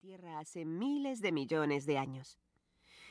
[0.00, 2.38] Tierra hace miles de millones de años.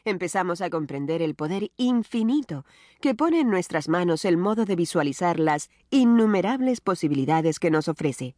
[0.06, 2.66] Empezamos a comprender el poder infinito
[3.00, 8.36] que pone en nuestras manos el modo de visualizar las innumerables posibilidades que nos ofrece.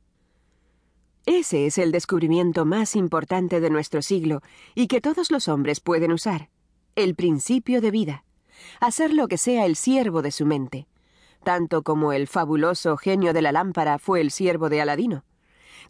[1.26, 4.42] Ese es el descubrimiento más importante de nuestro siglo
[4.76, 6.50] y que todos los hombres pueden usar,
[6.96, 8.26] el principio de vida,
[8.82, 10.88] hacer lo que sea el siervo de su mente,
[11.46, 15.24] tanto como el fabuloso genio de la lámpara fue el siervo de Aladino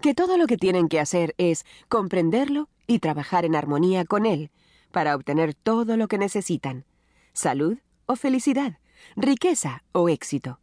[0.02, 4.50] que todo lo que tienen que hacer es comprenderlo y trabajar en armonía con él
[4.92, 6.86] para obtener todo lo que necesitan,
[7.34, 8.80] salud o felicidad,
[9.16, 10.60] riqueza o éxito.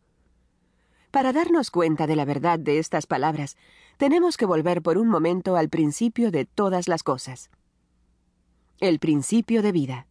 [1.10, 3.56] Para darnos cuenta de la verdad de estas palabras,
[3.96, 7.50] tenemos que volver por un momento al principio de todas las cosas.
[8.80, 10.06] El principio de vida.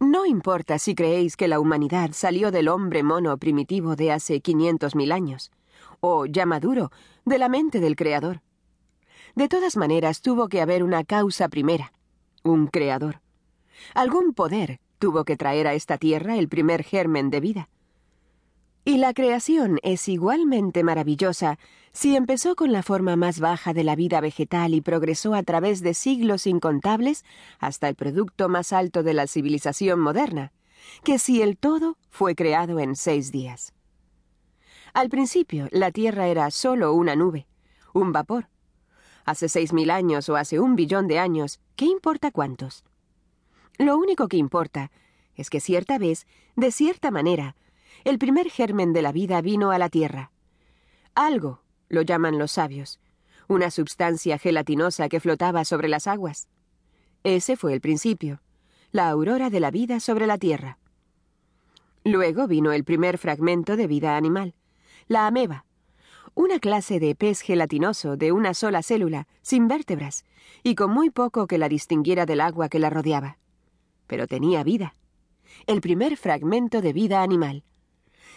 [0.00, 5.12] No importa si creéis que la humanidad salió del hombre mono primitivo de hace 500.000
[5.12, 5.52] años,
[6.00, 6.90] o ya maduro,
[7.24, 8.42] de la mente del Creador.
[9.34, 11.92] De todas maneras, tuvo que haber una causa primera,
[12.42, 13.20] un Creador.
[13.94, 17.68] Algún poder tuvo que traer a esta tierra el primer germen de vida.
[18.84, 21.58] Y la creación es igualmente maravillosa
[21.92, 25.82] si empezó con la forma más baja de la vida vegetal y progresó a través
[25.82, 27.24] de siglos incontables
[27.58, 30.52] hasta el producto más alto de la civilización moderna,
[31.02, 33.75] que si el todo fue creado en seis días.
[34.96, 37.46] Al principio, la Tierra era solo una nube,
[37.92, 38.48] un vapor.
[39.26, 42.82] Hace seis mil años o hace un billón de años, ¿qué importa cuántos?
[43.76, 44.90] Lo único que importa
[45.34, 47.56] es que cierta vez, de cierta manera,
[48.04, 50.32] el primer germen de la vida vino a la Tierra.
[51.14, 51.60] Algo,
[51.90, 52.98] lo llaman los sabios,
[53.48, 56.48] una substancia gelatinosa que flotaba sobre las aguas.
[57.22, 58.40] Ese fue el principio,
[58.92, 60.78] la aurora de la vida sobre la Tierra.
[62.02, 64.54] Luego vino el primer fragmento de vida animal,
[65.08, 65.64] la ameba,
[66.34, 70.24] una clase de pez gelatinoso de una sola célula, sin vértebras,
[70.62, 73.38] y con muy poco que la distinguiera del agua que la rodeaba.
[74.06, 74.94] Pero tenía vida.
[75.66, 77.64] El primer fragmento de vida animal.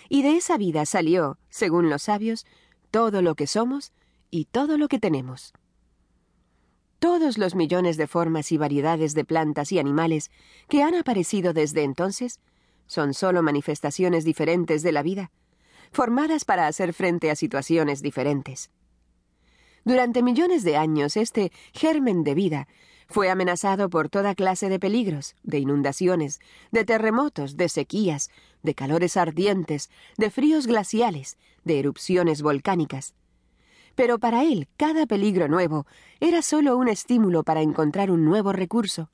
[0.07, 2.45] Y de esa vida salió, según los sabios,
[2.89, 3.91] todo lo que somos
[4.31, 5.53] y todo lo que tenemos.
[6.99, 10.31] Todos los millones de formas y variedades de plantas y animales
[10.69, 12.39] que han aparecido desde entonces
[12.87, 15.31] son solo manifestaciones diferentes de la vida,
[15.91, 18.71] formadas para hacer frente a situaciones diferentes.
[19.85, 22.67] Durante millones de años este germen de vida
[23.07, 26.39] fue amenazado por toda clase de peligros, de inundaciones,
[26.71, 28.29] de terremotos, de sequías,
[28.61, 33.15] de calores ardientes, de fríos glaciales, de erupciones volcánicas.
[33.95, 35.87] Pero para él cada peligro nuevo
[36.19, 39.09] era solo un estímulo para encontrar un nuevo recurso,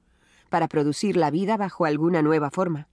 [0.50, 2.90] para producir la vida bajo alguna nueva forma.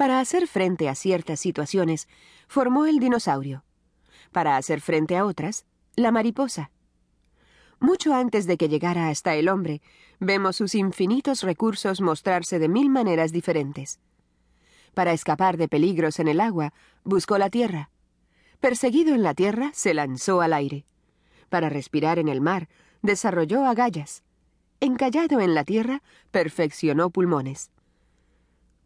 [0.00, 2.08] Para hacer frente a ciertas situaciones,
[2.48, 3.64] formó el dinosaurio.
[4.32, 6.70] Para hacer frente a otras, la mariposa.
[7.80, 9.82] Mucho antes de que llegara hasta el hombre,
[10.18, 14.00] vemos sus infinitos recursos mostrarse de mil maneras diferentes.
[14.94, 16.72] Para escapar de peligros en el agua,
[17.04, 17.90] buscó la tierra.
[18.58, 20.86] Perseguido en la tierra, se lanzó al aire.
[21.50, 22.70] Para respirar en el mar,
[23.02, 24.22] desarrolló agallas.
[24.80, 27.70] Encallado en la tierra, perfeccionó pulmones.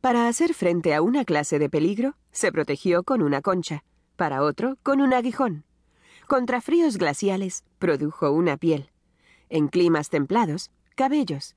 [0.05, 3.85] Para hacer frente a una clase de peligro, se protegió con una concha,
[4.17, 5.65] para otro con un aguijón.
[6.27, 8.91] Contra fríos glaciales, produjo una piel.
[9.49, 11.57] En climas templados, cabellos.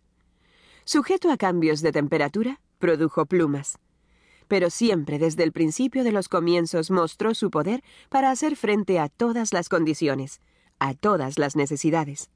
[0.85, 3.79] Sujeto a cambios de temperatura, produjo plumas.
[4.47, 9.09] Pero siempre desde el principio de los comienzos mostró su poder para hacer frente a
[9.09, 10.39] todas las condiciones,
[10.79, 12.29] a todas las necesidades.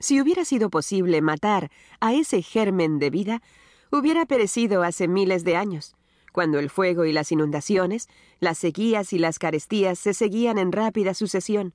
[0.00, 3.42] Si hubiera sido posible matar a ese germen de vida,
[3.90, 5.94] hubiera perecido hace miles de años,
[6.32, 8.08] cuando el fuego y las inundaciones,
[8.40, 11.72] las sequías y las carestías se seguían en rápida sucesión.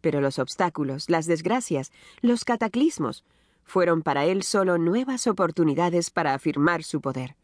[0.00, 3.24] Pero los obstáculos, las desgracias, los cataclismos,
[3.64, 7.36] fueron para él solo nuevas oportunidades para afirmar su poder.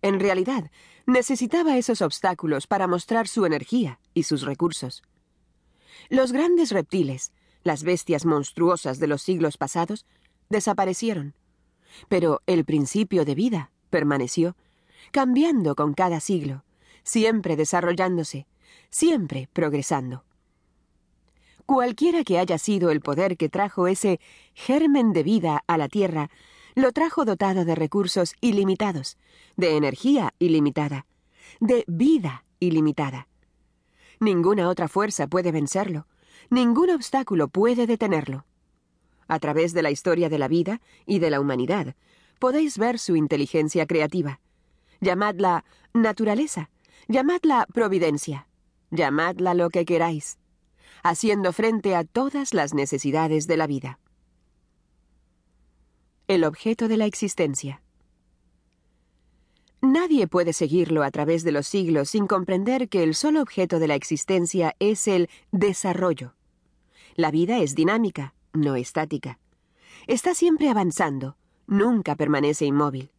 [0.00, 0.70] En realidad,
[1.06, 5.02] necesitaba esos obstáculos para mostrar su energía y sus recursos.
[6.08, 7.32] Los grandes reptiles,
[7.62, 10.06] las bestias monstruosas de los siglos pasados,
[10.48, 11.34] desaparecieron
[12.08, 14.56] pero el principio de vida permaneció,
[15.10, 16.64] cambiando con cada siglo,
[17.02, 18.46] siempre desarrollándose,
[18.90, 20.24] siempre progresando.
[21.66, 24.20] Cualquiera que haya sido el poder que trajo ese
[24.54, 26.30] germen de vida a la Tierra,
[26.74, 29.18] lo trajo dotado de recursos ilimitados,
[29.56, 31.06] de energía ilimitada,
[31.60, 33.28] de vida ilimitada.
[34.20, 36.06] Ninguna otra fuerza puede vencerlo,
[36.50, 38.46] ningún obstáculo puede detenerlo.
[39.28, 41.94] A través de la historia de la vida y de la humanidad,
[42.38, 44.40] podéis ver su inteligencia creativa.
[45.00, 46.70] Llamadla naturaleza,
[47.06, 48.48] llamadla providencia,
[48.90, 50.38] llamadla lo que queráis.
[51.02, 54.00] haciendo frente a todas las necesidades de la vida.
[56.26, 57.82] El objeto de la existencia.
[59.80, 63.86] Nadie puede seguirlo a través de los siglos sin comprender que el solo objeto de
[63.86, 66.34] la existencia es el desarrollo.
[67.14, 69.38] La vida es dinámica, no estática.
[70.06, 73.10] Está siempre avanzando, nunca permanece inmóvil.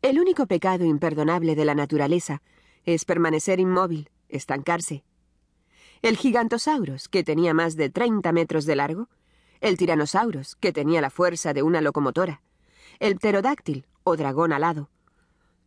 [0.00, 2.42] El único pecado imperdonable de la naturaleza
[2.84, 5.04] es permanecer inmóvil, estancarse.
[6.02, 9.08] El gigantosaurus, que tenía más de 30 metros de largo,
[9.60, 12.42] el tiranosaurus, que tenía la fuerza de una locomotora,
[12.98, 14.90] el pterodáctil o dragón alado,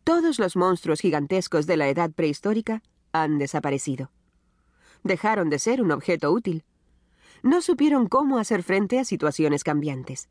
[0.06, 2.80] todos los monstruos gigantescos de la edad prehistórica
[3.10, 4.12] han desaparecido.
[5.02, 6.62] Dejaron de ser un objeto útil.
[7.42, 10.28] No supieron cómo hacer frente a situaciones cambiantes.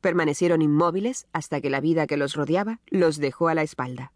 [0.00, 4.12] Permanecieron inmóviles hasta que la vida que los rodeaba los dejó a la espalda.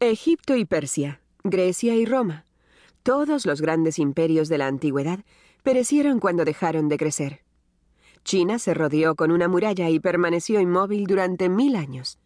[0.00, 2.46] Egipto y Persia, Grecia y Roma,
[3.02, 5.20] todos los grandes imperios de la antigüedad
[5.62, 7.42] perecieron cuando dejaron de crecer.
[8.24, 12.18] China se rodeó con una muralla y permaneció inmóvil durante mil años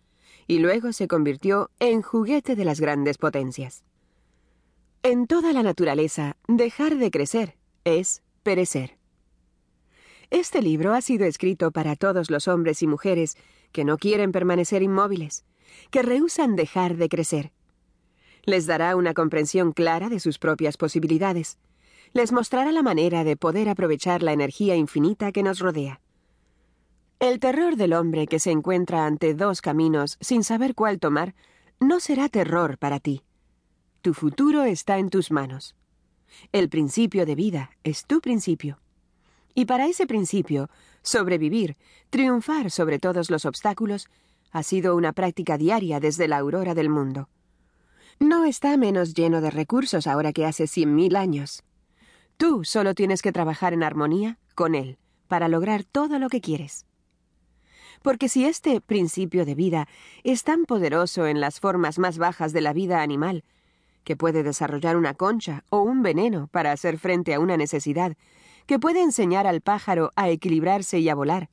[0.50, 3.84] y luego se convirtió en juguete de las grandes potencias.
[5.04, 8.96] En toda la naturaleza, dejar de crecer es perecer.
[10.30, 13.36] Este libro ha sido escrito para todos los hombres y mujeres
[13.72, 15.44] que no quieren permanecer inmóviles,
[15.90, 17.52] que rehúsan dejar de crecer.
[18.44, 21.58] Les dará una comprensión clara de sus propias posibilidades.
[22.12, 26.00] Les mostrará la manera de poder aprovechar la energía infinita que nos rodea.
[27.18, 31.34] El terror del hombre que se encuentra ante dos caminos sin saber cuál tomar
[31.78, 33.22] no será terror para ti.
[34.00, 35.76] Tu futuro está en tus manos.
[36.52, 38.78] El principio de vida es tu principio.
[39.54, 40.70] Y para ese principio,
[41.02, 41.76] sobrevivir,
[42.10, 44.08] triunfar sobre todos los obstáculos,
[44.52, 47.28] ha sido una práctica diaria desde la aurora del mundo.
[48.18, 51.62] No está menos lleno de recursos ahora que hace cien mil años.
[52.36, 54.98] Tú solo tienes que trabajar en armonía con él
[55.28, 56.86] para lograr todo lo que quieres.
[58.02, 59.88] Porque si este principio de vida
[60.24, 63.44] es tan poderoso en las formas más bajas de la vida animal,
[64.04, 68.16] que puede desarrollar una concha o un veneno para hacer frente a una necesidad,
[68.66, 71.48] que puede enseñar al pájaro a equilibrarse y a volar,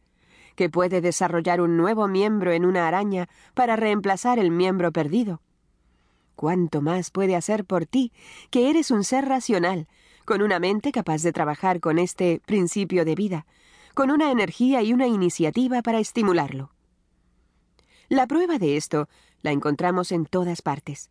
[0.56, 5.42] que puede desarrollar un nuevo miembro en una araña para reemplazar el miembro perdido.
[6.36, 8.12] ¿Cuánto más puede hacer por ti,
[8.52, 9.88] que eres un ser racional,
[10.28, 13.46] con una mente capaz de trabajar con este principio de vida,
[13.94, 16.70] con una energía y una iniciativa para estimularlo.
[18.10, 19.10] La prueba de esto
[19.42, 21.10] la encontramos en todas partes.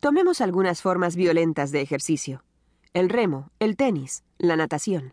[0.00, 2.42] Tomemos algunas formas violentas de ejercicio.
[2.94, 5.12] El remo, el tenis, la natación.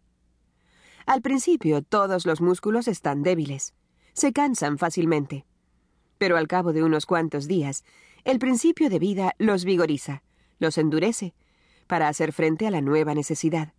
[1.06, 3.74] Al principio todos los músculos están débiles,
[4.14, 5.46] se cansan fácilmente.
[6.18, 7.84] Pero al cabo de unos cuantos días,
[8.24, 10.24] el principio de vida los vigoriza,
[10.58, 11.34] los endurece,
[11.86, 13.74] para hacer frente a la nueva necesidad.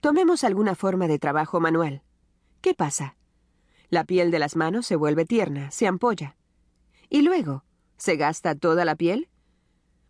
[0.00, 2.02] Tomemos alguna forma de trabajo manual.
[2.60, 3.16] ¿Qué pasa?
[3.88, 6.36] La piel de las manos se vuelve tierna, se ampolla.
[7.08, 7.64] ¿Y luego?
[7.96, 9.28] ¿Se gasta toda la piel?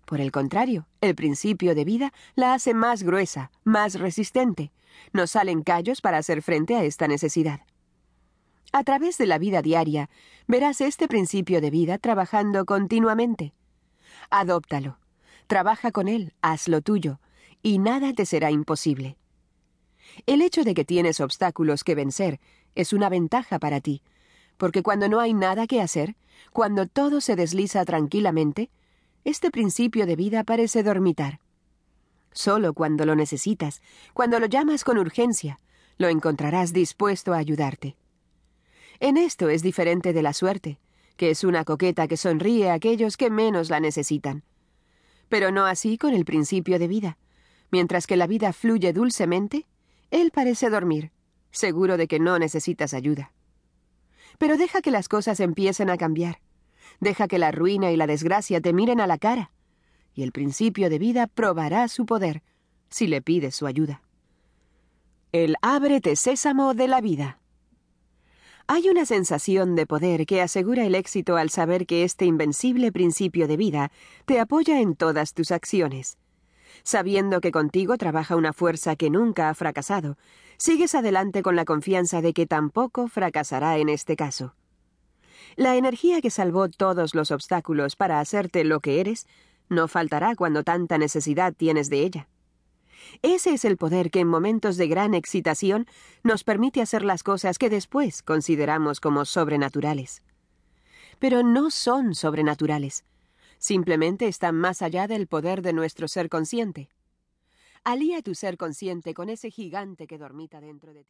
[0.07, 4.73] Por el contrario, el principio de vida la hace más gruesa, más resistente.
[5.13, 7.61] Nos salen callos para hacer frente a esta necesidad.
[8.73, 10.09] A través de la vida diaria,
[10.47, 13.53] verás este principio de vida trabajando continuamente.
[14.31, 14.99] Adóptalo,
[15.49, 17.19] trabaja con él, hazlo tuyo,
[17.63, 19.17] y nada te será imposible.
[20.27, 22.39] El hecho de que tienes obstáculos que vencer
[22.77, 24.03] es una ventaja para ti,
[24.57, 26.15] porque cuando no hay nada que hacer,
[26.53, 28.71] cuando todo se desliza tranquilamente,
[29.27, 31.41] este principio de vida parece dormitar.
[32.31, 33.83] Solo cuando lo necesitas,
[34.15, 35.59] cuando lo llamas con urgencia,
[35.99, 37.97] lo encontrarás dispuesto a ayudarte.
[39.01, 40.79] En esto es diferente de la suerte,
[41.17, 44.45] que es una coqueta que sonríe a aquellos que menos la necesitan.
[45.29, 47.19] Pero no así con el principio de vida.
[47.73, 49.67] Mientras que la vida fluye dulcemente,
[50.13, 51.11] él parece dormir,
[51.51, 53.33] seguro de que no necesitas ayuda.
[54.39, 56.39] Pero deja que las cosas empiecen a cambiar.
[57.01, 59.51] Deja que la ruina y la desgracia te miren a la cara.
[60.15, 62.43] Y el principio de vida probará su poder
[62.89, 64.03] si le pides su ayuda.
[65.33, 67.41] El ábrete sésamo de la vida.
[68.69, 73.47] Hay una sensación de poder que asegura el éxito al saber que este invencible principio
[73.47, 73.93] de vida
[74.25, 76.19] te apoya en todas tus acciones
[76.83, 80.17] sabiendo que contigo trabaja una fuerza que nunca ha fracasado,
[80.57, 84.55] sigues adelante con la confianza de que tampoco fracasará en este caso.
[85.57, 89.27] La energía que salvó todos los obstáculos para hacerte lo que eres,
[89.69, 92.29] no faltará cuando tanta necesidad tienes de ella.
[93.23, 95.87] Ese es el poder que en momentos de gran excitación
[96.23, 100.23] nos permite hacer las cosas que después consideramos como sobrenaturales.
[101.19, 103.05] Pero no son sobrenaturales
[103.59, 106.89] simplemente están más allá del poder de nuestro ser consciente.
[107.85, 111.05] Alía tu ser consciente con ese gigante que dormita dentro de ti.